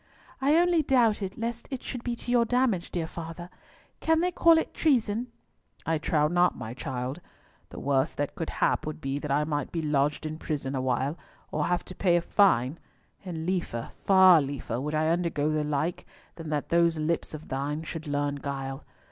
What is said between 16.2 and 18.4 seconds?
than that those lips of thine should learn